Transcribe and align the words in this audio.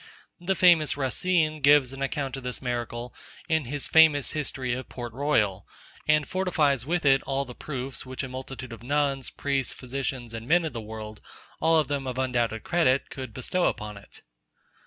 The 0.39 0.55
famous 0.55 0.97
Racine 0.97 1.61
gives 1.61 1.93
an 1.93 2.01
account 2.01 2.35
of 2.35 2.41
this 2.41 2.59
miracle 2.59 3.13
in 3.47 3.65
his 3.65 3.87
famous 3.87 4.31
history 4.31 4.73
of 4.73 4.89
Port 4.89 5.13
Royal, 5.13 5.67
and 6.07 6.27
fortifies 6.27 6.81
it 6.81 6.87
with 6.87 7.05
all 7.27 7.45
the 7.45 7.53
proofs, 7.53 8.03
which 8.03 8.23
a 8.23 8.27
multitude 8.27 8.73
of 8.73 8.81
nuns, 8.81 9.29
priests, 9.29 9.73
physicians, 9.73 10.33
and 10.33 10.47
men 10.47 10.65
of 10.65 10.73
the 10.73 10.81
world, 10.81 11.21
all 11.59 11.77
of 11.77 11.87
them 11.87 12.07
of 12.07 12.17
undoubted 12.17 12.63
credit, 12.63 13.11
could 13.11 13.31
bestow 13.31 13.65
upon 13.67 13.95
it. 13.95 14.23